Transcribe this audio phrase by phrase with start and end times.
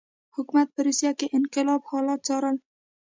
[0.35, 2.55] حکومت په روسیه کې انقلاب حالات څارل.